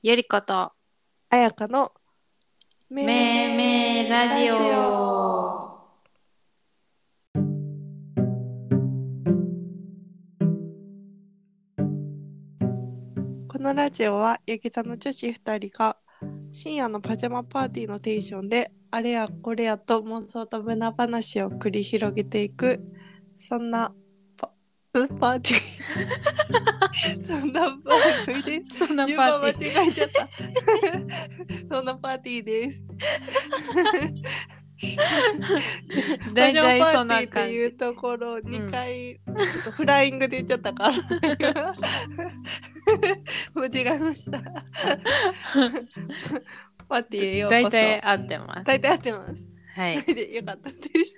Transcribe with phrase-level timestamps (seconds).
[0.00, 0.54] ゆりこと。
[0.54, 1.90] あやかの
[2.88, 3.04] めい
[3.56, 4.54] めいラジオ。
[13.48, 15.96] このラジオはヤギ座の女子2人が
[16.52, 22.80] 深夜のパジャマパーティーのテンションであれやこれやと妄想と無話を繰り広げていく
[23.36, 23.92] そんな
[24.36, 24.52] パ
[24.92, 27.82] パーティー そんな番
[28.26, 29.84] 組ですそんなパーティー。
[29.84, 30.28] 違えちゃった。
[31.76, 32.84] そんなパーティーです。
[34.78, 40.94] パ大体そんパーティーってな感じいうところを2回、ちょっとフライングで言っちゃったから
[43.54, 44.40] 間違えました。
[46.88, 48.64] パーティよ大体合ってます。
[48.64, 49.34] 大体合ってます。
[49.74, 50.02] はい。
[50.02, 51.14] でよかったです。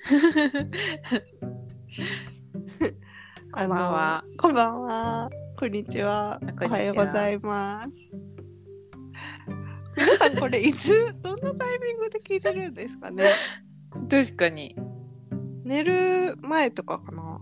[3.53, 4.25] こんばんは。
[4.39, 6.41] こんばんはこんにちは。
[6.63, 7.91] おはようございます。
[9.95, 13.31] 皆さんこれいつどんなタイミングで聞いてるんですかね？
[14.11, 14.75] 確かに
[15.65, 17.39] 寝る前とかかな？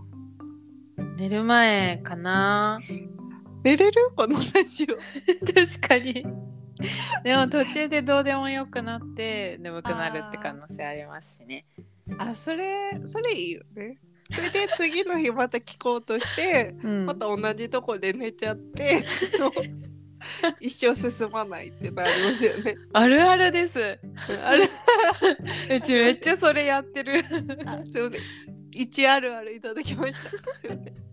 [1.17, 2.81] 寝る前かな？
[3.63, 3.93] 寝れる？
[4.17, 4.97] このラジオ。
[5.47, 6.25] 確かに。
[7.23, 11.65] でも途中でどうでもよくなって眠くなるって可能性ありますしね。
[12.17, 13.97] あそれそれいいよね
[14.31, 17.05] それで次の日また聞こうとしてうん。
[17.05, 19.03] また同じとこで寝ちゃって
[20.59, 22.75] 一生進まないってなりますよね。
[22.93, 23.99] あるあるです。
[24.45, 24.69] あれ
[25.77, 27.19] うちめっちゃそれやってる。
[27.19, 28.11] あすいません
[28.71, 30.29] 一あるあるいただきました。
[30.29, 30.35] す
[30.67, 31.09] いません。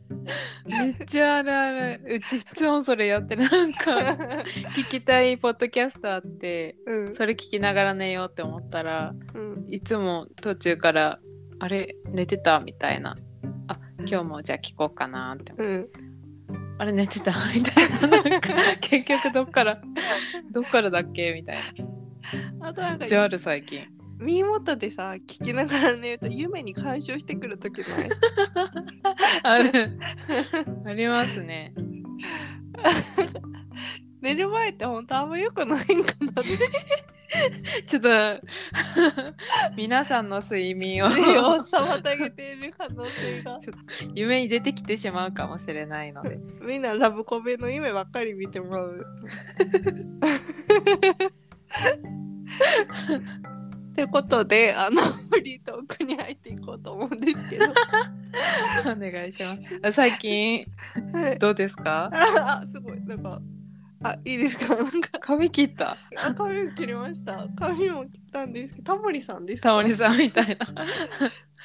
[0.67, 2.01] めっちゃあるある。
[2.09, 3.95] うちいつもそれやってるなんか
[4.77, 7.15] 聞きたいポッドキャストあってうん。
[7.15, 9.67] それ聞きながら寝ようって思ったらうん。
[9.69, 11.21] いつも途中から
[11.59, 13.15] 「あれ寝てた?」みたいな
[13.69, 15.53] 「あ今日もじゃあ聞こうかな」って。
[15.57, 15.89] うん
[16.79, 17.33] 「あれ寝てた?
[17.55, 18.31] 」みたいな。
[18.31, 18.49] なんか
[18.81, 19.81] 結局どっから
[20.53, 21.33] どっからだっけ？
[21.33, 21.57] みたい
[22.61, 22.69] な。
[22.69, 23.87] あとなんかめっちゃある最近
[24.19, 28.09] 耳元でさ聞きながら寝ると夢に干渉してくる時ない？
[29.45, 29.99] ある。
[30.87, 31.73] ありますね。
[34.23, 36.59] 寝る前って本当あんま良くないんかなって
[37.87, 38.09] ちょっと
[39.77, 41.09] 皆さんの睡眠を。
[41.09, 43.59] を妨げている可能性が。
[44.15, 46.39] 夢に出てきてしまうかもしれないので。
[46.63, 49.07] みんなラブコメの夢ばっかり見てもらう。
[53.93, 57.65] ってことであのフリートークに入っていこうと思うんですけど。
[58.91, 59.61] お願いします。
[59.83, 60.67] あ最近
[61.13, 61.39] はい。
[61.39, 62.11] どうですか？
[62.13, 63.01] ああすごい。
[63.07, 63.41] なんか
[64.11, 64.77] あいいですか？
[64.77, 65.19] なんか。
[65.21, 65.97] 髪切った？
[66.19, 67.47] あ髪を切りました。
[67.57, 69.69] 髪も切ったんですけどタモリさんですか？
[69.71, 70.67] タモリさんみたいな。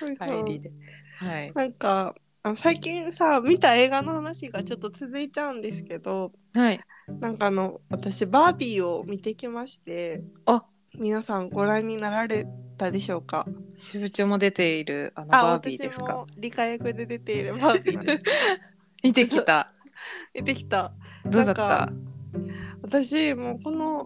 [0.02, 0.72] なんか入りで。
[1.18, 1.52] はい。
[1.54, 6.82] なんかあ最近さ見た映画の話がちょっと続いちゃうんですけどはい。
[7.20, 10.66] なんかあの私バービーを見てきましてあ。
[11.00, 12.46] 皆さんご覧になられ
[12.78, 13.46] たでしょうか？
[13.78, 16.14] 支部長も出ているあのあバービー私ですか？
[16.16, 18.24] も理科役で出ているバービーです。
[19.04, 19.72] 見てきた。
[20.34, 20.92] 出 てきた。
[21.26, 21.68] どうだった？
[21.68, 21.94] なんか
[22.82, 24.06] 私もうこの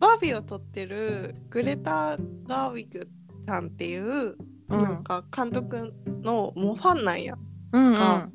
[0.00, 2.16] バービーを撮ってるグレタ・
[2.46, 3.08] ガーウィグ
[3.46, 4.36] さんっていう、
[4.68, 4.82] うん。
[4.82, 5.92] なんか監督
[6.22, 7.34] のもうファンなんや。
[7.72, 7.94] うんうん。
[7.96, 8.28] か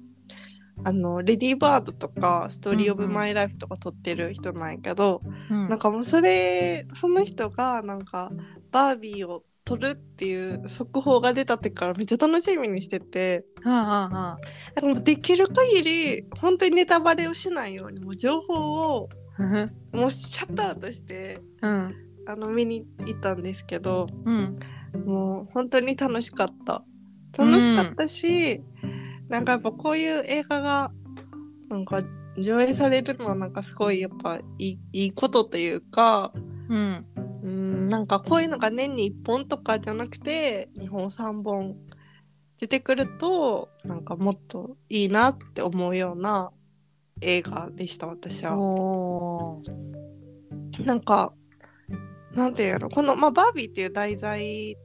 [0.84, 5.70] あのレディーバードとかストーリー・オブ・マイ・ライフとか撮ってる人なんやけど、うん。
[5.70, 8.32] なんかもうそれその人がなんか
[8.72, 13.46] バービーを撮るっていう速報が出た時からめっちゃ楽しみにしてて。
[13.64, 14.38] はあはあはなん
[14.82, 19.10] かもうできる限り本当にネタバレをしないようにもう情報を
[19.92, 21.96] もうシャッターとしてうん
[22.28, 24.46] あの見に行ったんですけどうん
[25.06, 26.84] もう本当に楽しかった。
[27.38, 28.64] 楽しかったし、
[29.28, 30.92] なんかやっぱこういう映画が
[31.70, 32.02] なんか
[32.38, 36.32] 上映されるのはなんかすごいやっぱいいいいことというか
[36.70, 37.06] うん
[37.44, 41.76] うんなんかこういうのが年に1本とかじゃなくて2本3本
[42.60, 46.52] 出てくるとなんかもっといいなって思うような
[47.22, 48.56] 映画でした私は。
[50.84, 51.34] なんか
[52.34, 54.76] なんていうんやろこの、まあ、バービーっていう題材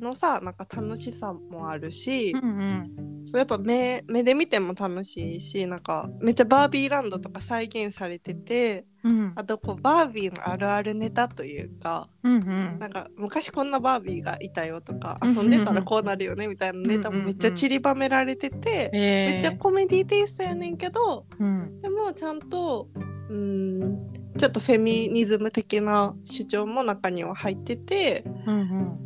[0.00, 2.92] のさなんか楽しさもあるし、うんうん。
[3.26, 9.32] そうやっぱ目目で見ても楽しいしなんかめっちゃバービーランドとか再現されててうん。
[9.34, 12.78] あとこうバービーのあるあるネタというかうんうん。
[12.78, 15.42] なんか昔こんなバービーがいたよとかうんうんうん。
[15.42, 19.32] 遊んでたらこうなるよねみたいなネタもめっちゃ散りばめられてて、えー。
[19.32, 21.80] めっちゃコメディテイストやねんけどうん。
[21.80, 22.88] でもちゃんと
[23.28, 28.98] うんちょっとフェミニズム的な主張も中には入っててうんうん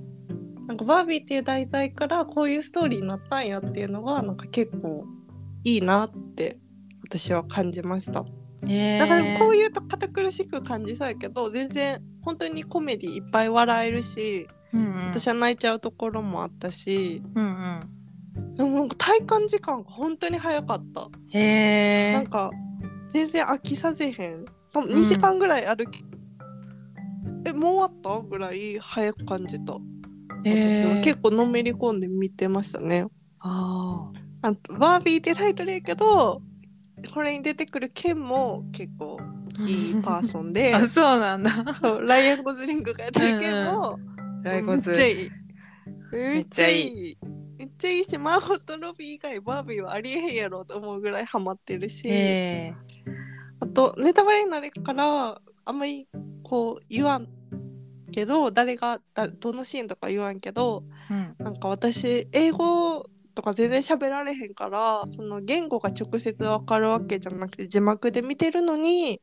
[0.71, 5.05] なんかバービーっていう題材からこういうストーリーになったんやっていうのがなんか結構
[5.65, 6.59] いいなって
[7.03, 8.25] 私は感じました。
[8.69, 21.09] えなんかでもこういうと堅苦しく感じそうやけど全然本当にコメディいっぱい笑えるしうんうん、私は泣いちゃうところもあったしうんうんでもなんか体感時間が本当に早かった。
[21.37, 22.53] へえなんか
[23.09, 24.45] 全然飽きさせへん。
[24.73, 26.05] 多分2時間ぐらい歩き、
[27.45, 29.75] えもう終わったぐらい早く感じた。
[30.45, 33.07] 私は結構のめり込んで見てましたね。
[33.41, 34.11] あ
[34.43, 36.41] あとバービーってタイトルやけど
[37.15, 39.19] これに出てくるケンも結構
[39.55, 41.51] キーパーソンでー あそうなんだ。
[41.75, 43.99] そうライアン・ゴズリングがやってるケンも、
[44.43, 45.31] ライゴズめっちゃいい。
[46.13, 47.11] めっちゃいい。
[47.11, 47.19] い。
[47.59, 52.75] めっちゃいいし、マーゴット・ロビー以外バービーはありえへんやろと思うぐらいハマってるし、へ
[53.61, 56.09] あとネタバレになるからあんまり
[56.43, 57.29] こう言わん
[58.11, 61.35] けど誰がだどのシーンとか言わんけどえうん。
[61.39, 63.05] なんか私英語
[63.35, 69.21] とか全然喋られへんからその言語が直接わかるわけじゃなくて字幕で見てるのに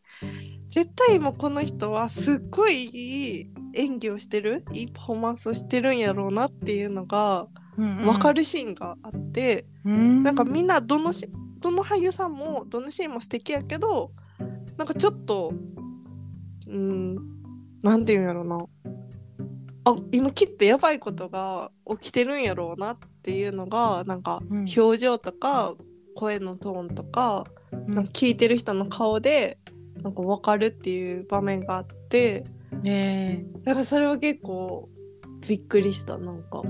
[0.69, 7.47] 絶対もうこの人はすっごいいい演技をしてるいいパフォーマンスをしてるんやろうなっていうのが
[7.77, 8.05] うんうん。
[8.05, 10.23] 分かるシーンがあって、うん。
[10.23, 11.27] なんかみんなどのし
[11.59, 14.11] どの俳優さんもどのシーンも素敵やけど
[14.77, 15.53] なんかちょっと
[16.67, 17.15] うん
[17.83, 18.57] なんていうんやろな
[19.87, 24.65] あ今きっとやばいことが起きてるんやろうなっていうのがなんかうん。
[24.77, 25.75] 表情とか
[26.15, 27.45] 声のトーンとか,、
[27.87, 29.59] なんか聞いてる人の顔で
[30.01, 32.43] なんか分かるっていう場面があって
[32.81, 34.89] ねだからそれは結構
[35.47, 36.61] びっくりしたなんか。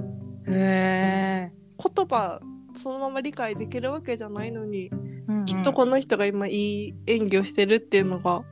[1.93, 2.39] 言葉
[2.75, 5.45] そのまま理解できるわけじゃないのにうんうん。
[5.45, 8.43] きっとこの人が今いい演技をしてるっていうのが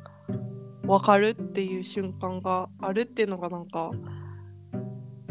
[0.83, 3.91] 分かるっていう瞬間があるっていうのがなんか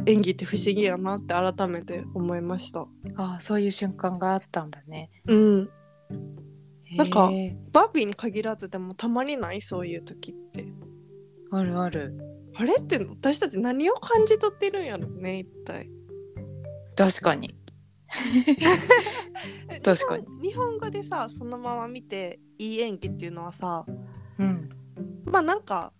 [0.06, 2.86] 演技って不思議やなって改めて思いました。
[3.16, 5.10] あそういう瞬間があったんだね。
[5.26, 5.70] うん、
[6.96, 7.30] なんか
[7.72, 9.60] バービーに限らずでもたまにない？
[9.62, 10.66] そういう時って。
[11.50, 12.14] あるある。
[12.56, 15.90] あれって私たち何を感じ取ってるんやろね一体。
[16.96, 17.54] 確かに。
[19.68, 20.24] え確かに。
[20.42, 23.84] 日本日本語でさそのまま見ていい演技っていうのはさ
[24.38, 24.68] うん。
[25.24, 25.92] まあなんか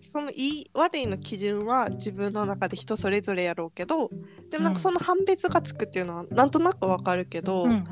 [0.00, 4.10] そのいい悪いの基準は自分の中で人それぞれやろうけど
[4.50, 7.86] でもなんかその判別がつくっていうのはなんとなくわかるけど、うんうん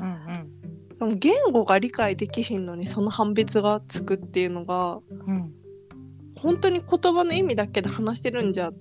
[0.99, 5.53] でも言語が理解できひんのにその判別がつくっていうのがうんうん
[6.37, 8.71] 本当に言葉の意味だけで話してるんじゃ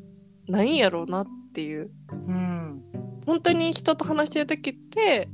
[0.49, 1.91] ないんやろうなっていう。
[2.11, 2.83] うん
[3.27, 5.29] 本当に人と話してる時って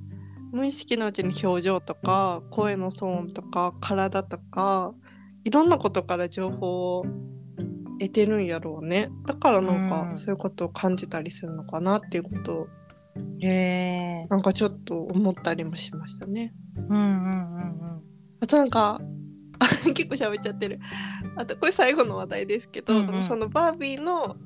[0.52, 4.93] 無意識のうちに表情とか声のトーンとか体とか
[5.44, 7.06] いろんなことから情報を
[7.99, 9.11] 得てるんやろうね。
[9.26, 10.19] だからなんかうん。
[10.19, 12.69] そういうことを感じたりするのかなっていうことを
[13.41, 14.26] へえ。
[14.29, 16.55] なんかちょっと思ったりもしましたね。
[16.76, 18.02] うんうんうん
[18.41, 19.00] あとなんか
[19.58, 20.81] あ 結構喋っちゃってる。
[21.37, 23.23] あとこれ最後の話題ですけど、うんうん。
[23.23, 24.37] そのバービーの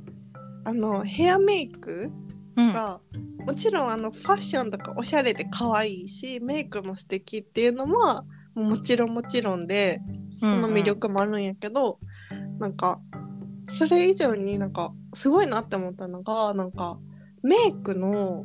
[0.64, 2.10] あのヘアメイク
[2.56, 2.72] うん。
[2.72, 3.00] が、
[3.46, 8.24] もちろんあのファッションとかおしゃれで可愛いしメイクも素敵っていうのは
[8.54, 10.00] もちろんもちろんで
[10.36, 11.98] その魅力もあるんやけど、
[12.58, 13.00] なんか
[13.68, 16.98] それ以上になんかすごいなって思ったのがなんか
[17.42, 18.44] メイクの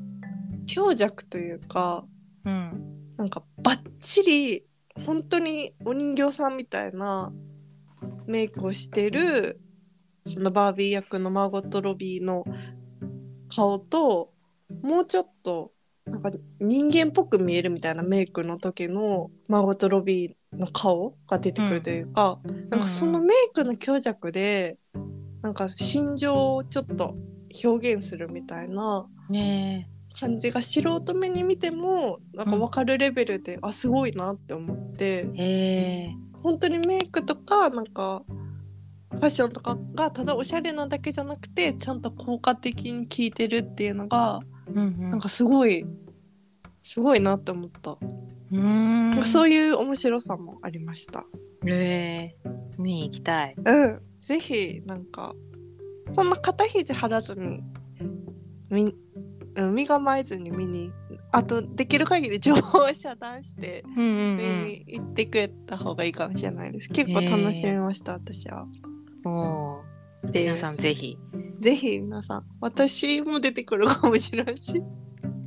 [0.66, 2.06] 強弱というか
[2.46, 4.64] うんなんかバッチリ
[5.06, 7.32] 本当にお人形さんみたいな
[8.28, 9.60] メイクをしてる
[10.26, 12.46] そのバービー役のマーゴット・ロビーの
[13.54, 14.32] 顔と
[14.82, 15.72] もうちょっと
[16.06, 22.40] なんか人間っぽく見えるみたいなメイクの時のマーゴット・ロビーの顔が出てくるというか、
[22.70, 24.78] なんかそのメイクの強弱で
[25.44, 27.16] なんか心情をちょっと
[27.64, 35.26] 表現するみたいなね感じが素人目に見てもなんか分かるレベルで、あすごいなって思って
[36.42, 38.24] 本当にメイクとかなんか
[39.12, 45.10] ファッションとかがただおしゃれなだけじゃなくてちゃんと効果的に効いてるっていうのがうんうん。
[45.10, 45.86] なんかすごい
[46.84, 49.26] すごいなって思った、うーん。
[49.26, 51.26] そういう面白さもありました。
[51.66, 52.36] へえ。
[52.78, 53.56] 見に行きたい。
[53.58, 55.36] うんぜひなんか
[56.14, 57.62] そんな肩肘張らずに
[58.70, 58.96] み
[59.56, 60.92] うん身構えずに見に
[61.32, 66.90] あとできる限り情報を遮断してうんうん上に行ってくれた方がいいかもしれないです。
[66.90, 68.66] 結構楽しみました、私は。
[69.26, 69.84] うんお
[70.34, 71.18] 皆さんぜひ。
[71.60, 74.82] ぜひ皆さん、私も出てくるかもしれんし、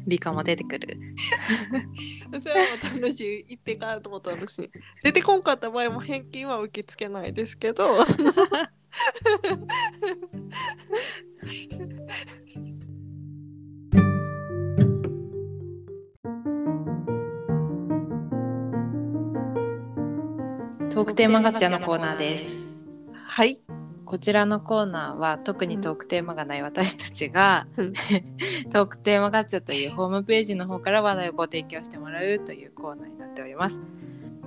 [0.06, 0.98] 理科も出てくる。
[2.40, 3.44] それも楽しい。
[3.48, 4.70] 行ってからとも楽しい。
[5.02, 8.04] 出てこんかった場合も返金は受け付けないですけど。
[20.90, 22.68] トークテーマガチャのコーナーです。
[23.12, 23.60] はい。
[24.06, 27.92] こちらのコーナーは特にトークテーマがない私たちが、うん、
[28.70, 33.80] トークテーマガチャというホームページの方から話題をご提供してもらうというコーナーになっております。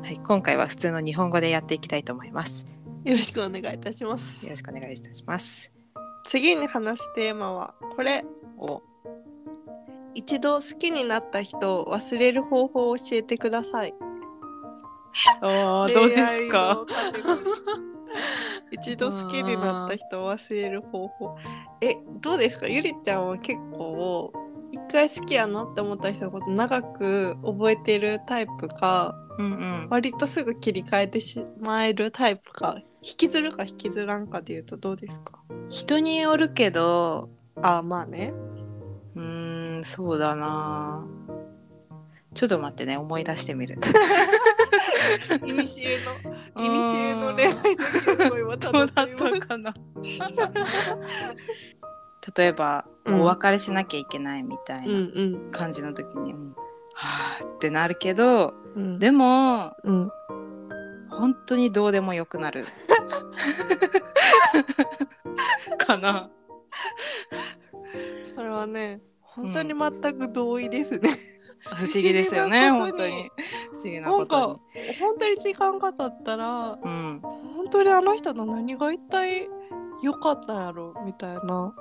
[0.01, 2.65] はい、今回は普通の日本語でやっていきたいと思います。
[3.03, 4.45] よろしくお願いいたします。
[4.45, 5.71] よろしくお願いいたします。
[6.25, 8.25] 次に話すテーマはこれ。
[8.57, 8.81] を
[10.15, 13.93] 一度好きになった人を忘れる方法を教えてください。
[15.41, 16.85] ああ、どうですか？
[18.97, 21.37] 度好きになった人を忘れる方法。
[21.81, 22.67] えどうですか？
[22.67, 24.31] ゆりちゃんは結構
[24.71, 32.77] 一回好きやなって思った人のこと長く覚えてるタイプか、うんうん、割とすぐ切り替えてしまえるタイプか？
[33.01, 35.39] 引きずるか引きずらんかでいうとどうですか？
[35.69, 37.29] 人によるけど。
[37.61, 38.33] あまあね。
[39.15, 41.05] うんそうだな。
[42.35, 43.79] ちょっと待ってね思い出してみる。
[45.45, 46.13] いにしえの
[46.63, 47.53] いにしの恋愛
[48.17, 49.73] の声はただだったかな？
[52.37, 55.07] 例えば、うん、お別れしなきゃいけないみたいな
[55.51, 56.39] 感じの時に、うん。
[56.39, 56.53] うん、
[56.93, 60.11] はあってなるけど、うん、でも、うん、
[61.09, 62.65] 本当にどうでもよくなる。
[65.77, 66.29] かな。
[68.23, 71.09] それはね本当に全く同意ですね。
[71.75, 73.29] 不思議ですよね本当に。
[73.71, 74.41] 不思議なことに。
[74.41, 74.59] なんか
[74.99, 79.47] 本当に時間が経ったら、うん、本当にあの人の何が一体
[80.01, 81.73] 良かったんやろみたいな。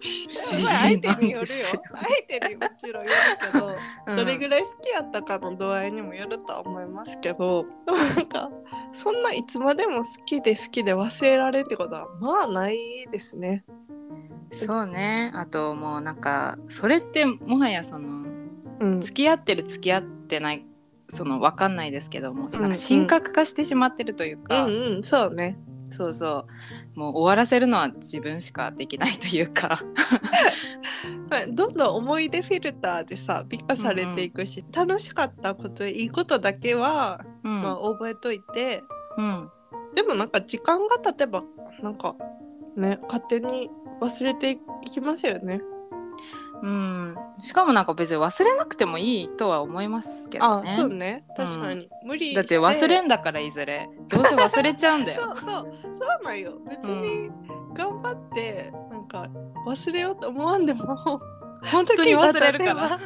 [0.00, 1.64] 相手によるよ。
[1.94, 8.50] 相手にもちろんよるけど、うん、どれぐらい好きやったかの度合いにもよるとは思いますけどなんか
[8.92, 12.78] そんないつまでも好きで好きで忘れられってことはまあない
[13.12, 13.64] ですね。
[14.52, 15.30] そうね。
[15.34, 18.24] あともうなんかそれってもはやその、
[18.80, 20.64] うん、付き合ってる付き合ってない
[21.08, 25.58] その分かんないですけどもなんか神格化してしまってるというか、うんうん、そうね。
[25.92, 26.46] そうそ
[26.96, 26.98] う。
[26.98, 29.80] もう終わらせるのは自分しかできないというか。
[31.52, 38.82] どんどん思い出フィルターでさ美化されていくし、うんうん、楽しかったこといいことだけは、うん、まあ、覚えといて、
[39.16, 39.50] うん、
[39.94, 41.44] でもなんか時間が経てば
[41.82, 42.16] なんか
[42.76, 44.58] ね勝手に忘れてい
[44.90, 45.60] きますよね。
[46.62, 50.70] うん、しかもなんか別に忘れなくてもいいとは思いますけどね。
[50.70, 51.24] あそうね。
[51.36, 55.22] 確かに、うん、無理だって忘れんだからいずれどうせ忘れちゃうんだよ。
[55.22, 55.46] そうそう。
[55.46, 56.58] そうなんよ。
[56.68, 57.30] 別に
[57.72, 59.26] 頑張って、なんか
[59.66, 61.20] 忘れようと思わんでも
[61.64, 62.88] 本当に忘れるから。
[62.88, 62.98] 本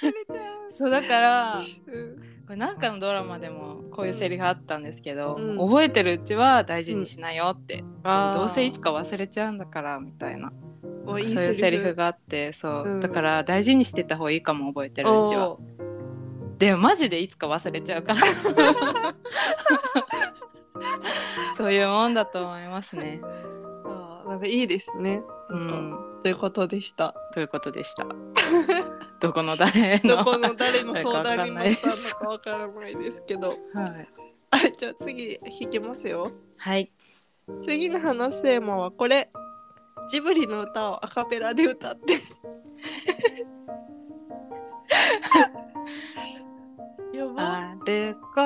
[0.00, 0.70] 当に忘れちゃう。
[0.70, 2.27] そうだから、うん。
[2.48, 8.02] これなんかのドラマでもこういうセリフあったんですけど、うん、覚えてるうちは大事にしなよって、うん、
[8.38, 10.50] どうせいつか忘れちゃうんだからみたいな。
[11.04, 15.58] そういうセリフがあってそう、だから大事にしてた方がいいかも覚えてるうちは。
[16.56, 18.22] でもマジでいつか忘れちゃうから
[21.54, 23.20] そういうもんだと思いますね。
[24.26, 25.22] なんかいいですね。
[25.50, 27.14] うん、ということでした。
[27.34, 28.06] ということでした。
[29.20, 30.16] どこの誰の？
[30.16, 31.76] どこの誰の相談に乗ったの
[32.08, 33.50] かわからないですけど。
[33.50, 33.58] はい。
[34.76, 36.32] じゃあ次引けますよ。
[36.56, 36.92] はい。
[37.62, 39.30] 次の話テーマはこれ。
[40.08, 42.14] ジブリの歌をアカペラで歌って。
[47.12, 47.76] やば。
[47.84, 48.44] 歩こう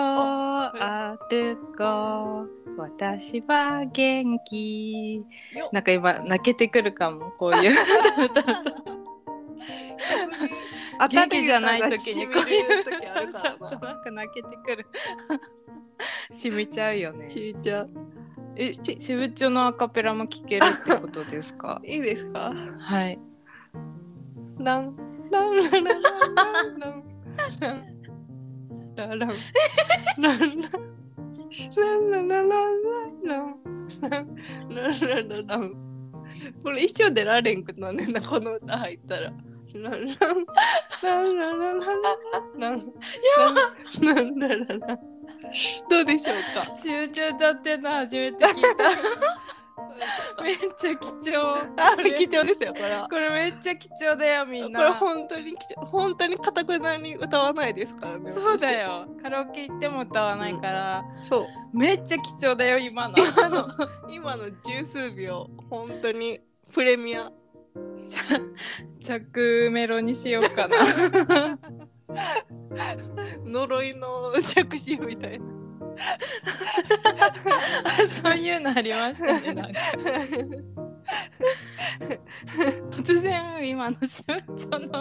[0.79, 2.49] 歩こ。
[2.77, 5.25] う私は元気。
[5.71, 7.73] なんか今泣けてくるかもこういう。
[8.25, 8.43] 歌
[11.09, 13.71] 元気じゃない時にこういう時あるからな。
[13.79, 14.87] なんか泣けてくる。
[16.31, 17.29] しみちゃうよね。
[17.29, 17.91] しみちゃう。
[18.57, 21.81] え、しぶちょのアカペラも聞けるってことですか？
[21.85, 22.53] いいですか？
[22.79, 23.19] はい。
[24.59, 24.95] ラん
[25.31, 27.09] ラんラんラんラんラん
[28.97, 29.39] ラんラんラんラん
[30.19, 31.03] ラんラんラんラんラんラん
[31.77, 32.89] ランランランララン
[33.25, 33.77] ランランラ
[34.09, 34.47] ンラン
[35.29, 35.47] ラン
[39.17, 39.52] ラ
[45.89, 46.05] どう。
[46.05, 46.37] でしょう。
[46.55, 51.39] か集中歌ってんの初めて聞いためっちゃ貴重
[51.77, 58.59] あこれ貴重ですよこれこれめっちゃ貴重だよみんこれ本当に貴重本当にかたくなに歌わないですからねそう。
[58.59, 61.77] だよカラオケ行っても歌わないから、私そう。
[61.77, 63.69] めっちゃ貴重だよ今の今の
[64.11, 66.41] 今の十数秒本当に
[66.73, 67.31] プレミア
[69.03, 71.59] 着メロにしようかな。
[73.45, 75.47] 呪いの着信みたいな。
[78.23, 79.79] そういうのありましたねなんか。
[82.91, 85.01] 突然今のしゅんちょの。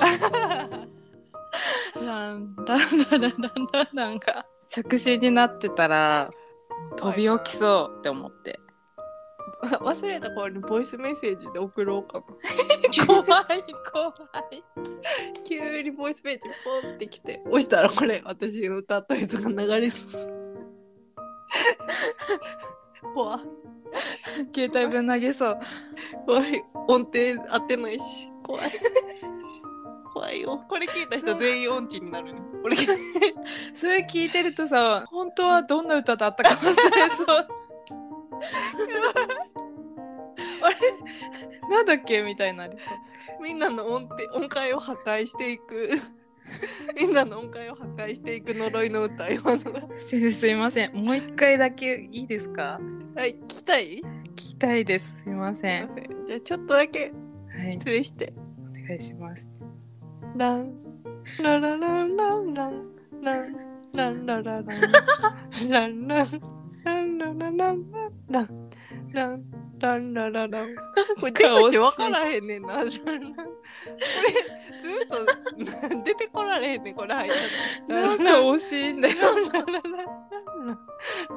[2.06, 2.80] ランラン
[3.10, 6.32] ランランランランが着信になってたら
[6.98, 8.60] 飛び起きそうって思って
[9.82, 12.26] 忘れた頃にボイスメッセージで送ろうかな。
[13.06, 13.26] 怖い
[13.92, 14.14] 怖
[14.52, 14.64] い。
[15.44, 19.94] 急にボイスメッセージポンってきて押したらこれ私の歌ったやつが流れる。
[23.14, 23.40] 怖い
[24.56, 25.60] 携帯分投げそう。
[26.26, 26.64] 怖い。
[26.88, 28.32] 音程合ってないし。
[28.44, 28.72] 怖い。
[30.14, 30.66] 怖いよ。
[30.68, 32.42] これ聞いた人全員音痴になるね。
[32.62, 32.76] これ
[33.74, 36.74] それ聞いてるとさ本当はどんな歌だったか忘れ
[37.10, 37.48] そう
[40.64, 40.76] あれ？
[41.70, 42.22] なんだっけ？
[42.24, 42.94] みたいになりそ
[43.40, 43.44] う。
[43.44, 45.90] みんなの音程音階を破壊していく。
[47.00, 50.94] みんなの音階を破壊していく呪いの歌今のは先生すいません。
[50.94, 52.80] もう一回だけいいですか？
[53.18, 54.02] い聞きたい？
[54.02, 55.14] 聞きたいです。
[55.24, 55.90] すいません。
[56.28, 57.14] じゃあちょっとだけ
[57.54, 57.74] はい。
[57.74, 58.34] 失礼して。
[58.84, 59.46] お願いします。
[60.36, 60.74] ラン。
[61.42, 62.54] ララランラン。
[62.54, 62.92] ラン。
[63.22, 63.56] ラン。
[63.94, 64.66] ランラララン。
[65.70, 66.28] ランラン
[67.22, 67.92] ランラララン
[68.30, 68.50] ランラン
[69.14, 69.44] ラン
[69.80, 70.76] ランラララン。
[71.22, 72.74] これ出口分からへんねんな。
[72.78, 72.92] ランラン。
[72.92, 73.44] こ
[74.26, 74.34] れ
[74.82, 77.32] ずっと 出てこられへんねんこれ入っ
[77.88, 79.16] たなんか惜しいんだよ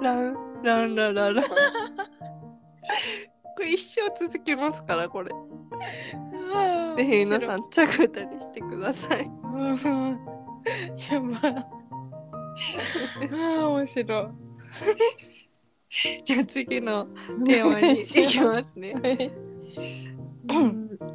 [0.01, 0.35] ラン。
[0.63, 1.45] ランラララン。
[1.45, 1.51] こ
[3.61, 5.31] れ一生続けますからこれ。
[6.97, 9.31] ぜひ皆さん着歌りしてください。
[9.45, 10.19] うん
[11.11, 11.49] やば。
[11.49, 11.55] い。
[13.33, 15.34] ああ、面白い。
[16.25, 17.07] じゃあ次の
[17.47, 18.95] テーマに 行きますね。
[18.95, 19.31] はい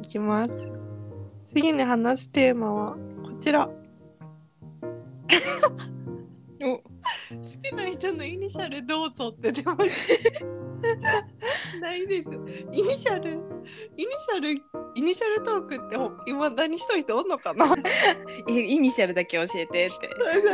[0.08, 0.68] きます。
[1.52, 3.68] 次に話すテーマはこちら。
[6.62, 6.82] お好
[7.62, 10.46] きな人のイニシャルどうぞって出ました。
[11.80, 12.22] ないです。
[12.72, 14.62] イニシャル、イニシャル、イ
[15.00, 15.78] ニシャルトークっ
[16.24, 17.66] ていまだにしといておんのかな？
[18.48, 19.90] えイニシャルだけ教えてって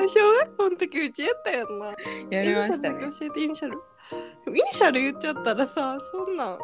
[0.08, 1.94] 小学校の時うちやったやんな。
[2.30, 3.26] やりましたねイニシャルだけ。
[3.26, 3.80] 教えてイニシャル。
[4.48, 6.58] イニシャル言っちゃったらさ、そんなん。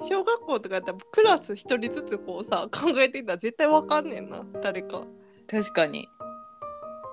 [0.00, 5.02] 小学校とかやったらクラス一人ずつこうさ考えていたら絶対わかんねんな誰か。
[5.48, 6.08] 確かに。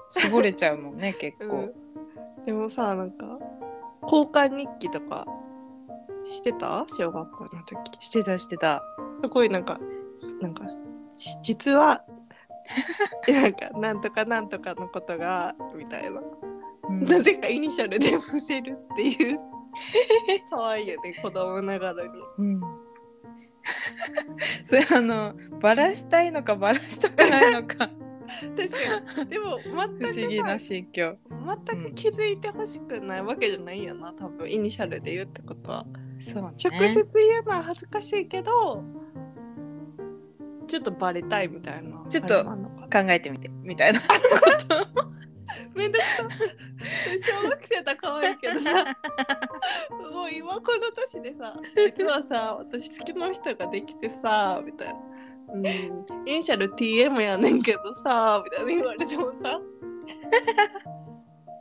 [0.09, 1.71] 絞れちゃうもんね、結構。
[2.37, 3.37] うん、でもさなんか
[4.03, 5.27] 交換日記とか
[6.23, 6.85] してた？
[6.87, 8.83] 小学校の時してたしてた。
[9.31, 9.79] こういうなんか
[10.41, 10.67] なんか
[11.15, 12.03] し実は
[13.29, 16.48] なんかなんとかなんとかのことがみたいな、うん
[16.89, 19.39] なぜかイニシャルで伏せるっていう。
[20.49, 22.09] 可愛いよね子供ながらに。
[22.37, 22.61] うん。
[24.65, 27.89] それあのバラしたいのかバラしたくないのか。
[28.55, 29.29] 確かに。
[29.29, 31.17] でも不全く思議な心境。
[31.67, 35.85] 全く気づいてほしくないわけじゃないよな多分イニシャルで言うってことは。
[36.19, 36.49] そうね。
[36.49, 38.83] 直接言うのは恥ずかしいけど
[40.67, 42.03] ちょっとバレたいみたいな。
[42.09, 43.99] ちょっと考えてみてみたいな。
[45.75, 46.29] めんどくさ
[47.43, 48.85] 小学生だ可愛いけどさ。
[50.11, 54.99] もう今この年でさ 実はさ私好きな人ができてさみたいな。
[55.51, 59.59] うん、イニシャル TM やねんけどさみたいな言われてもさ。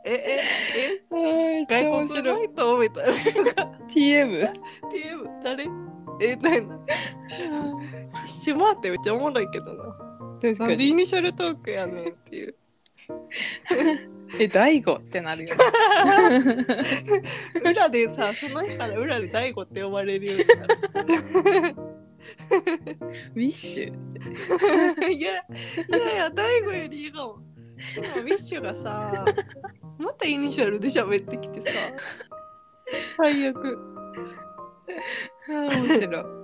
[0.05, 1.65] えええ？
[1.65, 2.77] 外国の人？
[2.77, 3.11] みたいな。
[3.87, 4.53] TM?
[4.89, 5.63] TM 誰
[6.21, 6.79] えみたいな
[8.25, 9.83] 一周回ってめっちゃおもろいけどな。
[10.41, 10.69] 確かに。
[10.69, 12.55] なんでイニシャルトークやねんっていう
[14.39, 15.61] え、大悟ってなるよね。
[17.65, 21.75] 裏でさその日から裏で大悟って呼ばれるようになる
[23.35, 25.11] ウィッシュ。
[25.11, 25.41] いやい
[25.91, 27.39] やいや大悟よりいいかも
[27.97, 29.25] 今ウィッシュがさ
[29.97, 31.67] またイニシャルで喋ってきてさ
[33.17, 33.79] 最悪
[35.47, 36.25] 面白い。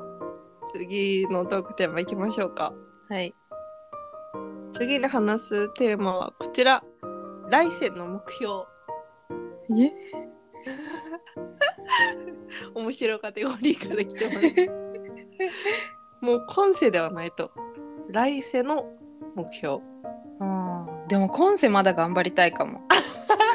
[0.73, 2.73] 次のトークテーマいきましょうか
[3.09, 3.33] はい。
[4.77, 6.83] 次に話すテーマはこちら。
[7.49, 8.65] 来世の目標。
[9.81, 9.93] え？
[12.75, 14.37] 面白カテゴリーから来てます。
[16.19, 17.51] もう今世ではないと。
[18.09, 18.85] 来世の
[19.35, 19.81] 目標。
[20.41, 21.07] あー。
[21.07, 22.81] でも今世まだ頑張りたいかも。
[22.89, 22.95] あ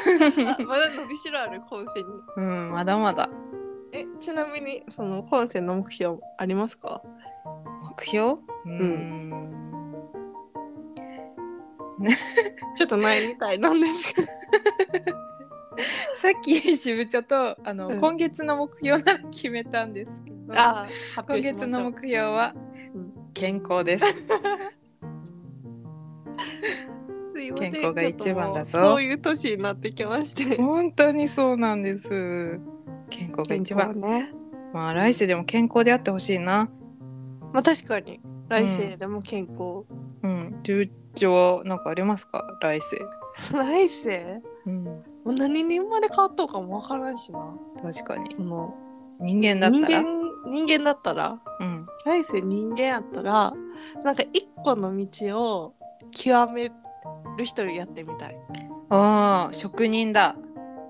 [0.65, 2.23] まだ伸びしろある今世に。
[2.37, 3.29] うん、まだまだ。
[3.91, 7.03] えちなみにその今世の目標ありますか？
[7.91, 8.27] 目標？
[8.31, 9.60] うーん。
[12.75, 14.27] ちょっとないみたいなんですけど
[16.15, 20.87] さっき渋ちょとあの、うん今月の目標なら決めたんですけど今
[21.39, 22.53] 月の目標は
[22.93, 24.05] うん健康です。
[27.55, 32.59] 健康が一番だぞそういう年になってきまして本当にそうなんです。
[33.09, 33.99] 健康が一番。
[33.99, 34.31] ね
[34.73, 36.69] まあ来世でも健康であってほしいな。
[37.53, 38.19] まあ確かに。
[38.49, 39.85] 来世でも健康、
[40.23, 40.59] うん。
[40.63, 42.43] 流暢なんかありますか？
[42.61, 42.97] 来世。
[43.53, 44.41] 来世？
[44.65, 47.39] うん、もう何に生まれ変わっとうかもわからんしな。
[47.81, 48.31] 確かに。
[48.33, 48.73] その
[49.19, 49.87] 人間だったら？
[49.87, 51.39] 人間人間だったら？
[51.59, 51.85] うん。
[52.05, 53.53] 来世人間やったら
[54.03, 55.73] なんか一個の道を
[56.11, 56.71] 極め
[57.37, 58.37] る人にやってみたい。
[58.89, 60.35] ああ職人だ。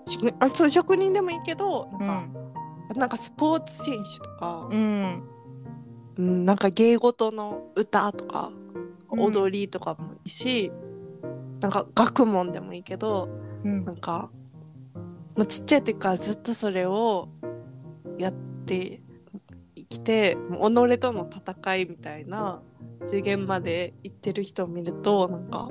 [0.07, 2.23] しあそう職人でもいいけどなんか,、
[2.93, 2.99] うん。
[2.99, 5.23] なんかスポーツ選手とか、うん
[6.17, 8.51] うん、なんか芸事の歌とか
[9.11, 9.19] うん。
[9.19, 10.71] 踊りとかもいいし、
[11.59, 13.29] なんか学問でもいいけど
[13.63, 13.85] うん。
[13.85, 14.29] なんか
[15.35, 17.29] もうちっちゃい時からずっとそれを
[18.17, 18.33] やっ
[18.65, 19.01] て
[19.75, 22.61] 生きて己との戦いみたいな
[23.05, 25.69] 次元まで行ってる人を見るとなんか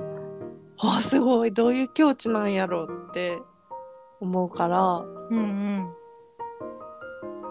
[0.79, 3.37] ああすごいどういう境地なんやろうって
[4.19, 5.93] 思うからうんうん。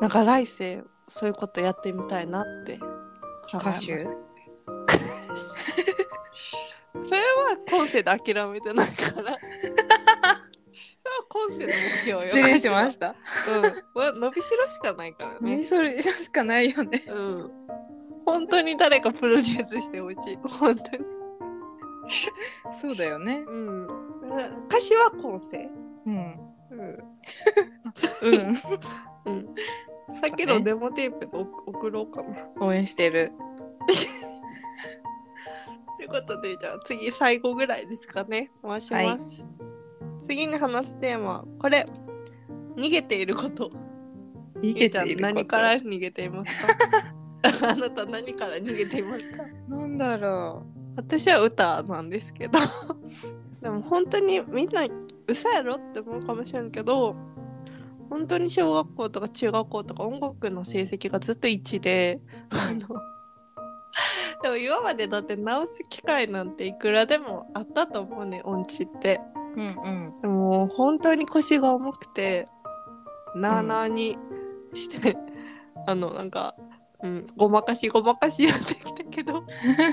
[0.01, 2.79] なんか来世そういうことやってみたいなって
[3.53, 3.99] 歌手？
[3.99, 4.15] そ
[7.15, 9.37] れは今世で諦めてないから。
[11.29, 11.73] 今世の目
[12.05, 12.31] 標よ。
[12.31, 13.17] 失礼しました。
[13.95, 14.21] たうん。
[14.21, 15.65] 伸びしろしかないから何ね。
[15.65, 17.03] それしかないよね。
[17.09, 17.51] うん。
[18.25, 20.37] 本当に誰かプロデュースしてほしい。
[20.37, 21.05] 本当に。
[22.81, 23.43] そうだよね。
[23.49, 23.87] うん。
[24.69, 25.69] 歌詞は今世。
[26.07, 26.15] うん。
[26.71, 26.99] うん。
[28.23, 28.57] うん。
[29.27, 29.55] うん
[30.11, 32.37] さっきのデモテープで送送ろうかな。
[32.61, 33.33] 応援してる。
[35.99, 38.51] ということでじゃあ次最後ぐらいですかね。
[38.63, 39.47] 回します、
[40.29, 41.85] 次に話すテーマはこれ。
[42.77, 43.71] 逃げていること。
[44.63, 46.75] 逃ゆうちゃん何から逃げていますか？
[47.71, 49.45] あなた何から逃げていますか？
[49.69, 50.63] なんだろ
[50.97, 52.59] 私は歌なんですけど。
[53.61, 54.87] でも本当にみんな
[55.27, 57.15] 嘘やろって思うかもしれんけど
[58.11, 62.21] 本当に小学校とか中学校とか音楽の成績がずっと1で
[62.51, 63.01] あの
[64.43, 69.21] でも今までだって直す機会なんていくらでもあったと思うね音痴って。
[69.57, 70.21] ううんうん。
[70.23, 72.49] でも本当に腰が重くて
[73.35, 74.17] なあなあに
[74.73, 75.17] して、
[75.87, 76.55] あのなんか、
[77.03, 79.45] うん、ごまかしごまかしやってきたけど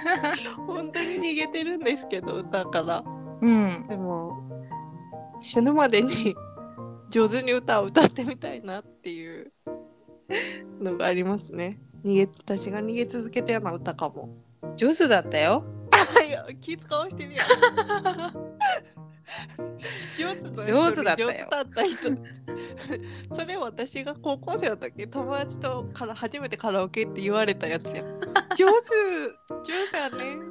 [0.65, 3.03] 本当に逃げてるんですけど歌から。
[3.41, 3.85] うん。
[3.87, 4.37] でも
[5.39, 6.35] 死ぬまでに
[7.09, 9.51] 上手に歌を歌ってみたいなっていう
[10.81, 11.79] のがありますね。
[12.03, 14.29] 逃げ私が逃げ続けたような歌かも。
[14.75, 15.65] 上手だったよ。
[16.27, 17.47] いや気使わしてるやん。
[20.17, 21.29] 上手だ上手だったよ。
[21.29, 22.09] 上手だった人。
[23.35, 28.19] それ私が高校生の時友達とから初めてカラオケって言われたやつやん。
[28.55, 28.73] 上手
[29.63, 30.41] 上手やね。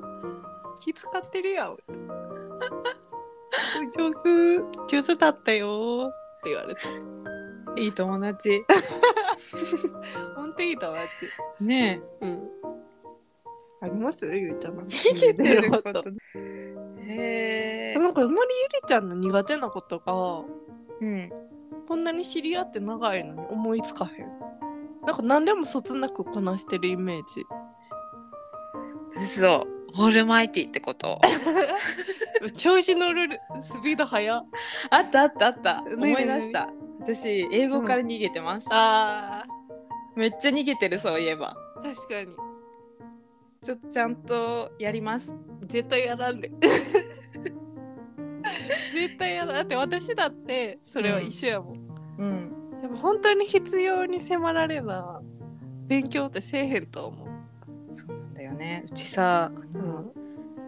[0.80, 1.76] 気使ってるやん。
[3.96, 4.96] 上手。
[4.96, 6.12] 上手だったよ
[6.46, 6.88] って言われた
[7.80, 8.64] いい友達。
[10.36, 11.64] ほんといい友達。
[11.64, 12.48] ねうん。
[13.82, 14.24] あります？
[14.26, 16.04] ゆうちゃんなんかえ逃げてること。
[17.06, 17.98] へえ。
[17.98, 20.12] なんかあんまりゆりちゃんの苦手なことが
[21.00, 21.30] うん。
[21.86, 24.26] こんなに知り合って長いのに思いつかへん。
[25.04, 27.44] なんか何でもそつなくこなしてるイメージ。
[29.22, 31.20] 嘘オールマイティってこと？
[32.56, 34.46] 調子乗るスピード速っ。
[34.90, 36.68] あったあったあった思い出した
[37.00, 39.44] 私英語から逃げてます、あ
[40.16, 42.36] めっちゃ逃げてるそういえばー確かに。
[43.64, 45.32] ちょっとちゃんとやります
[45.64, 46.50] 絶対やらんで。
[48.94, 49.54] 絶対やらん。
[49.54, 51.74] だって私だってそれは一緒やもん。
[52.18, 55.22] うんでも本当に必要に迫られな
[55.86, 57.28] 勉強ってせえへんと思う。
[57.94, 60.12] そうだよねうちさ、あうのん。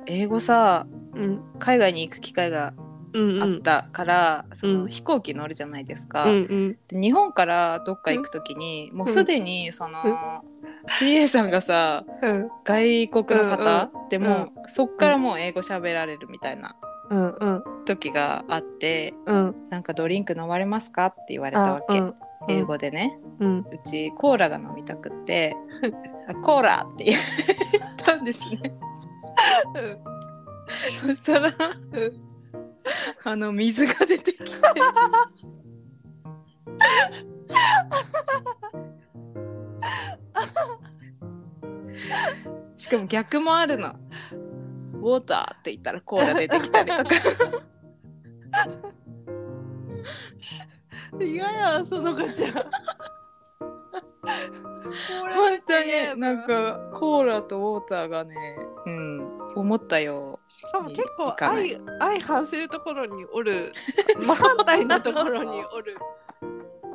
[0.07, 1.42] 英語さうん。
[1.59, 2.72] 海外に行く機会が
[3.12, 3.42] うんうん。
[3.54, 6.37] あったから、そのうん飛行機乗るじゃないですか、うんう
[6.70, 6.78] ん。
[6.88, 10.02] で日本からどっか行く時に、もうすでにその、
[10.87, 16.76] CA さんがさうん外国の方、でも、うそっからもう英語喋られるみたいな
[17.11, 19.54] うんうん時があってうん。
[19.70, 22.14] 「なんかドリンク飲まれますか?」って言われたわけ、うん
[22.50, 23.59] 英語でねうん。
[23.59, 25.87] うちコーラが飲みたくって「あ
[26.35, 27.21] コーラ!」って言っ
[27.97, 28.75] たんですね
[31.01, 31.53] そしたら
[33.25, 34.47] あの水が出てきて
[42.77, 43.95] しかも逆もあるの。
[45.01, 47.11] ウォーターって言ったらコーラ出てきたりとか。
[51.21, 52.64] 嫌やそのガチャ
[55.35, 58.35] 本当になんかコーラとウォーターがね、
[58.87, 60.40] うん、思ったよ。
[60.48, 61.57] しかも結構相
[62.01, 63.53] 相反するところにおる
[64.20, 65.96] 真反対のところにおる。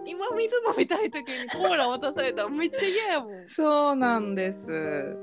[0.06, 3.49] 今水飲みたい時にコーラ渡されたらめっちゃ嫌やもん。
[3.49, 5.17] そうなんです。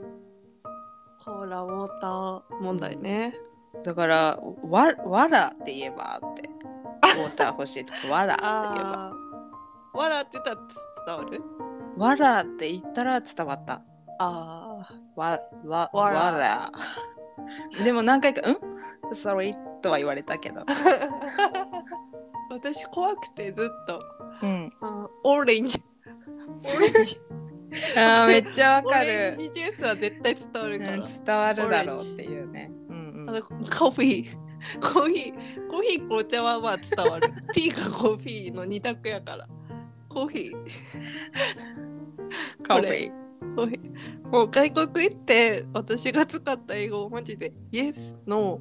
[1.25, 3.35] コーラウォーター問題ね。
[3.85, 6.51] だからわわらって言えばって。
[7.21, 9.13] ォーター欲しいとかわらって言えば。
[9.93, 10.57] わらって言ったら
[11.07, 11.43] 伝わる？
[12.01, 13.83] わらって言ったら伝わった。
[14.19, 14.87] あ
[15.17, 16.19] わわわら。
[16.19, 16.73] わら。
[17.85, 18.57] でも何回か「うん
[19.13, 20.63] ?sorry」とは言われたけど。
[20.63, 20.65] あ
[22.51, 24.03] 私怖くてずっと。
[24.43, 24.73] うん。
[24.81, 25.83] あオレンジ
[26.75, 27.21] オレンジ
[27.97, 32.73] あーめっちゃわかオレンる、ジジュースは絶対伝わるから、うん、伝わるだろうっていうね。
[32.89, 33.27] うんうん。
[33.27, 34.51] コーヒー。
[34.81, 37.29] コーヒーコーヒー紅茶はまあ伝わる。
[37.53, 39.47] ティーかコーヒーの二択やから。
[40.09, 41.90] コーヒー
[42.71, 43.11] コーヒ
[43.57, 48.61] コーヒーもう外国行って私が使った英語マジで Yes, No,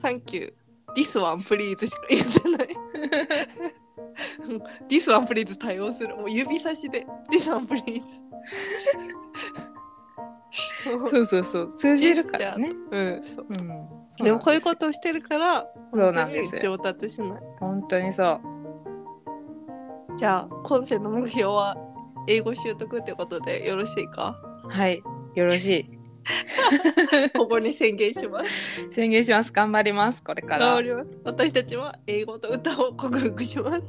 [0.00, 0.54] Thank you,
[0.96, 2.68] This one please しか言ってない。
[4.88, 6.16] This one please 対応する。
[6.16, 7.04] もう指差しで。
[7.32, 8.02] This one please
[10.84, 11.76] ー そうそうそう。
[11.76, 12.72] 通じるからね。
[12.90, 13.24] うん。
[13.24, 13.46] そう。
[13.48, 13.94] うん。
[14.22, 17.42] でもこういうこととをしてるからそうなんです本当に上達しない。
[17.58, 18.40] 本当にそう。
[20.16, 21.93] じゃあ今世の目標は？
[22.28, 24.40] 英語習得ってことでよろしいか？
[24.68, 25.02] はい
[25.34, 25.90] よろしい。
[27.36, 28.46] ここに宣言します。
[28.92, 29.52] 宣言します。
[29.52, 30.66] 頑張りますこれから。
[30.66, 31.18] 頑張ります。
[31.24, 33.82] 私たちは英語と歌を克服します。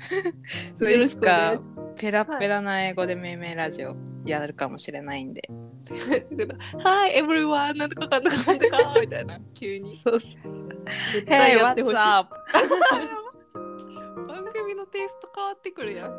[0.76, 3.94] そうよろしくお願いいつしかペラペラな英語でめいめいラジオ
[4.26, 5.42] やるかもしれないんで。
[5.50, 6.10] ます
[6.82, 9.40] Hi everyone なんとかかんとかなんとかみたいな。
[9.54, 9.96] 急に。
[9.96, 10.18] そう
[11.26, 12.34] Hey やってほし what's い up
[14.28, 16.12] 番組のテイスト変わってくるやん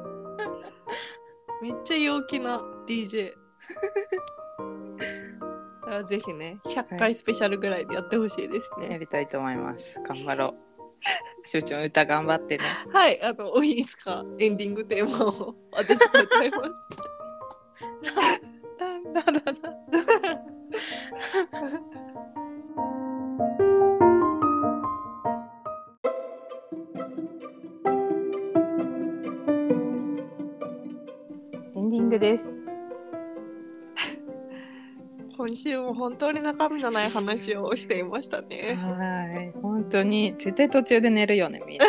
[1.62, 3.34] めっちゃ陽気な DJ
[5.82, 8.89] だからぜひね100は回スペシャルぐらいでやってほしいですね。
[8.89, 10.00] やりたいと思います。
[10.04, 10.71] 頑張ろう。
[11.47, 12.63] しゅうちゃん歌頑張ってね。
[12.91, 16.71] はい、あの、おいいつかエンディングテーマを 私と歌います。
[18.80, 19.54] なんだだだ
[31.91, 32.47] ディングです
[35.38, 38.77] 今週も本当に中身のない話をしていましたね。
[38.82, 41.86] はい本当に絶対途中で寝るよねみんな、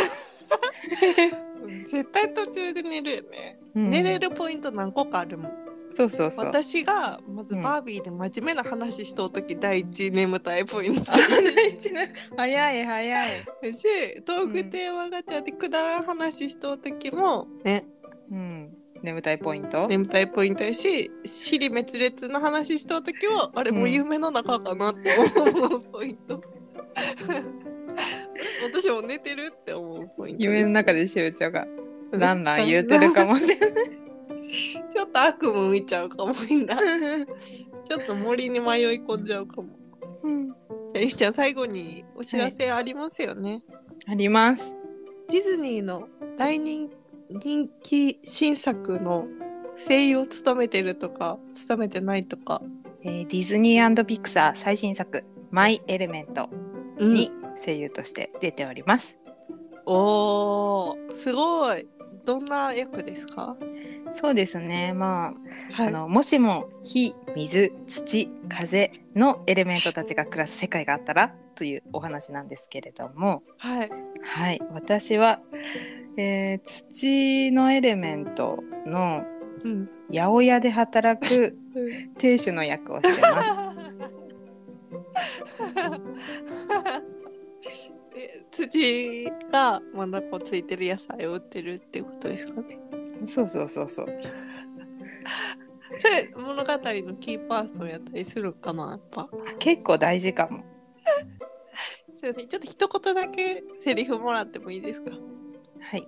[1.63, 3.61] う ん絶対途中で寝るよね。
[3.77, 5.53] うん寝れるポイント何個かあるもん。
[5.95, 11.13] そうそうそう私がまずうんバービーで真面目な話しとうとき第一眠たいポイント。
[12.37, 13.29] 早い早い
[13.75, 17.92] し、トークテーマガチャでくだらん話しとうときもね、うん
[19.03, 25.11] 眠たいポイント、眠たいポイントやし、尻滅裂の話しとうときは、あれもう夢の中かなって
[25.51, 26.41] 思うポイント。
[28.63, 30.45] 私も寝てるって思うポイント。
[30.45, 31.67] 夢の中でしゅうちゃんが
[32.13, 33.91] ランラン言うてるかもしれない
[34.93, 36.77] ちょっと悪夢見ちゃうかもみんな。
[37.85, 39.69] ちょっと森に迷い込んじゃうかも。
[40.23, 40.57] うんじゃ
[40.97, 43.63] あゆきちゃん最後にお知らせありますよね。
[44.07, 44.75] あります
[45.31, 46.91] ディズニーの大人
[47.33, 49.27] 人気新作の
[49.77, 52.63] 声優を務めてるとか務めてないとか、
[53.03, 56.49] えーディズニーピクサー最新作「マイ・エレメント」
[57.01, 57.31] に
[57.65, 59.19] 声優として出ております、
[59.87, 61.89] おーすごい。
[62.25, 63.57] どんな役ですか？
[64.13, 64.93] そうですね。
[64.93, 65.35] ま
[65.77, 73.43] あ,、はあのもしも火水土風のエレメントたちが暮らす世界があったらというお話なんですけれども。
[73.59, 73.91] はい。
[74.23, 74.61] はい。
[74.71, 75.41] 私は、
[76.17, 79.25] えー土のエレメントの
[79.65, 81.57] うん八百屋で働く
[82.19, 83.59] 亭主の役をしてます。
[88.17, 92.79] え土がまだこうついてる野菜を売ってるってことですかね。
[93.27, 94.07] そうそうそうそう。
[96.37, 99.23] 物語のキーパーソンやったりするかなやっぱ。
[99.23, 100.59] あ結構大事かも。
[102.21, 102.49] すいません。
[102.49, 105.13] ちょっと一言だけセリフもらってもいいですか？
[105.83, 106.07] はい。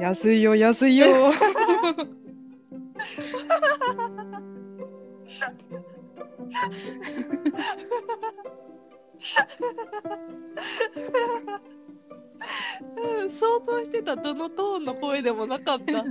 [0.00, 1.06] 安いよ、安いよ。
[12.96, 16.04] うん想像してたどのトーンの声でもなかった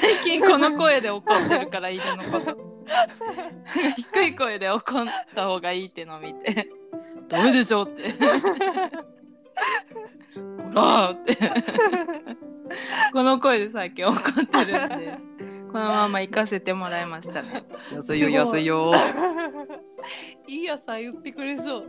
[0.00, 2.56] 最近この声で怒ってるから、犬のこと。
[4.12, 6.68] 低い声で怒った方がいいってのを見て。
[7.28, 8.14] ダメでしょって。
[10.34, 11.36] こらーって。
[13.12, 15.32] この声で最近怒ってるんで。
[15.72, 17.64] このまま行かせてもらいましたね。
[17.92, 18.92] 安いよ、安いよ。
[20.46, 21.88] いい野菜売ってくれそう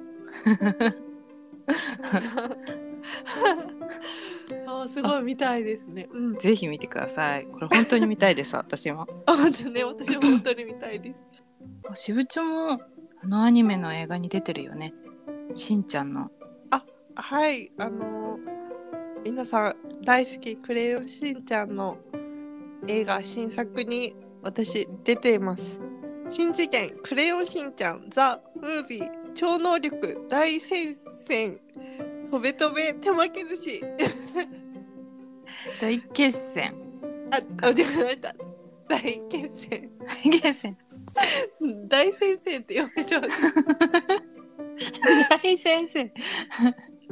[4.68, 7.46] あすごい見たいですねうんぜひ見てください。
[7.46, 9.08] これ本当に見たいです、私も。
[9.26, 11.26] あ本当ね私も本当に見たいです
[11.96, 12.82] しぶちゃんも
[13.22, 14.94] あのアニメの映画に出てるよね。
[15.54, 16.32] しんちゃんの。
[17.16, 18.40] はい、あの
[19.24, 21.98] 皆さん大好きクレヨンしんちゃんの
[22.88, 25.80] 映画新作に私出ています。
[26.30, 30.96] 新次元クレヨンしんちゃんザ・ムービー超能力大戦
[31.26, 31.60] 線
[32.32, 33.82] とべとべ手巻き寿司
[35.80, 36.74] 大決戦。
[37.32, 38.34] あ、あ、間違えた。
[38.88, 40.78] 大決戦大決戦。
[41.88, 43.60] 大先生って呼びます。
[45.30, 46.12] 大先生。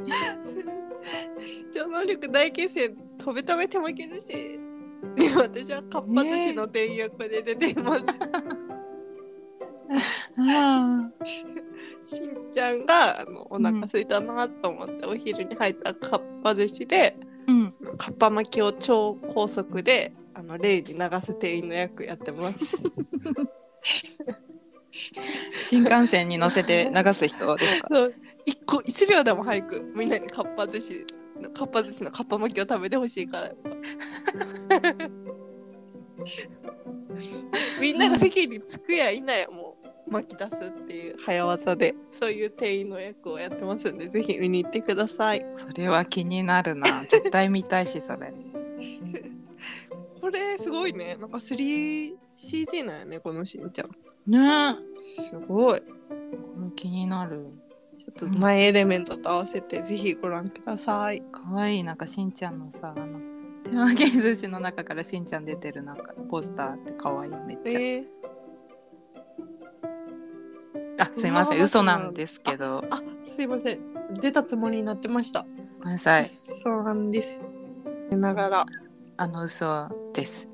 [1.74, 4.36] 超能力大決戦とべとべ手巻き寿司
[5.16, 8.02] に 私はかっぱ寿司の店員役で出ています。
[10.38, 11.10] あ
[12.02, 17.54] しんちゃんがあのお腹空いたなと思って、お昼に入ったかっぱ寿司でーう
[17.92, 17.96] ん。
[17.98, 22.76] かっぱ巻きを超高速であのに流す店員の役やってます。
[25.54, 27.88] 新幹線に乗せて流す人ですか？
[28.72, 31.06] そう一個一秒でも早くみんなにかっぱ寿司
[31.52, 33.46] かっぱ寿司のかっぱ巻きを食べてほしいから。
[33.46, 33.70] やっぱ
[37.80, 45.44] みんなが席に着くやいなやもう巻き出すっていう早技でそういう店員の役をやってますんでぜひ見に行ってください。
[45.56, 46.88] それは気になるな。
[47.04, 48.32] 絶対見たいし、それ。
[50.20, 51.16] これすごいね。
[51.20, 53.90] なんか 3CG なんやねこのしんちゃん。
[54.30, 54.76] ね。
[54.96, 55.80] すごい。
[55.80, 57.61] これ気になる。
[58.02, 61.22] ちょっとマイエレメントと合わせてぜひご覧ください。
[61.22, 61.84] かわいい。
[61.84, 63.20] なんかしんちゃんのさあの
[63.64, 67.32] 手巻き寿司の中からしんちゃん出てるなんかポスターってかわいい。
[67.46, 68.06] めっちゃ、えー、
[70.98, 71.62] あすいません。
[71.62, 72.84] 嘘なんですけど。
[72.90, 73.80] あすいません。
[74.14, 75.46] 出たつもりになってました。
[75.78, 76.26] ごめんなさい。
[76.26, 77.40] そうなんです。
[78.16, 78.66] ながら、
[79.16, 80.40] あの嘘です。
[80.40, 80.48] す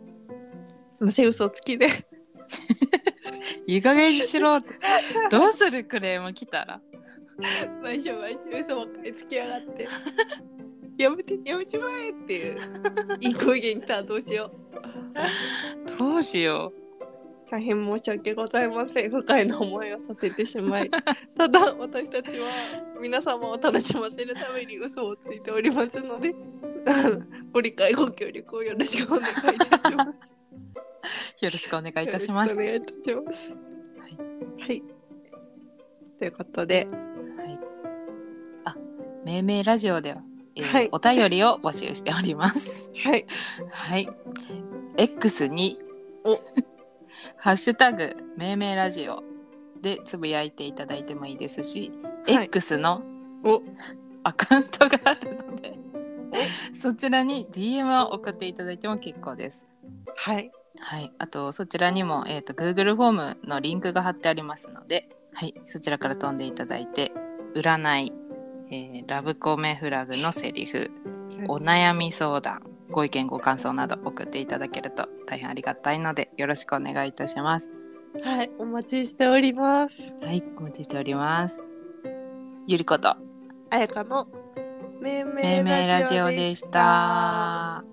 [1.00, 1.86] いません、嘘つきで。
[3.66, 4.60] いい加減にしろ
[5.30, 6.80] どうするクレーム来たら
[7.82, 9.88] 毎週毎週嘘ばっかりつきやがって。
[11.02, 12.58] やめて、やめちまえっていう。
[13.20, 14.50] いい声源来たらどうしよ
[15.94, 15.98] う。
[15.98, 16.72] どうしよ
[17.50, 19.10] 大変申し訳ございません。
[19.10, 20.90] 不快な思いをさせてしまい。
[21.38, 22.48] ただ、私たちは
[23.00, 26.34] 皆様を楽しませるために嘘をついておりますので、
[27.52, 30.10] ご理解ご協力をよろしくお願いいたします。
[30.10, 33.50] うよろしくお願いいたしますよろしくお願いいたします。
[33.50, 34.82] はいはい。
[36.18, 36.86] ということで、
[37.48, 37.60] はい
[38.66, 38.76] あ
[39.24, 40.22] 命名ラジオでは、
[40.54, 43.26] えーはいお便りを募集しておりますはい。
[43.70, 44.08] はい。
[44.98, 45.78] X に
[46.24, 46.40] お
[47.38, 49.22] ハッシュタグ命名ラジオ
[49.80, 51.90] でつぶやいていただいてもいいですし、
[52.26, 53.02] はい X の
[53.42, 53.62] お
[54.24, 55.78] アカウントがあるので
[56.74, 59.66] そちらに DM を送っていただいても結構です。
[60.16, 60.50] はい。
[60.80, 61.14] はい。
[61.18, 67.12] あとそちらにも、えー、と Google フォームのリンクが貼ってありますので、はい、そちらから飛んでいただいて
[67.54, 68.12] 占い、
[68.70, 70.90] えーラブコメフラグのセリフ
[71.48, 77.68] お悩み相談ご意見ご感想など送っていただけると大変ありがたいのでよろしくお願いいたします。
[78.22, 80.14] はい、お待ちしております。
[80.22, 81.62] はいお待ちしております。
[82.66, 83.10] ゆりこと
[83.70, 84.26] あやかの
[85.00, 87.84] めいめいラジオでした。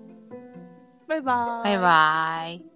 [1.06, 1.64] バイバイ。
[1.64, 2.75] バイバイ